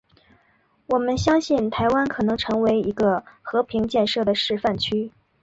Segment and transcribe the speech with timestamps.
[0.87, 5.11] 我们相信台湾可能成为一个和平建设的示范区。